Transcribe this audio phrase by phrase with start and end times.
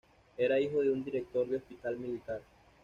[0.35, 2.41] Era hijo de un director de hospital militar.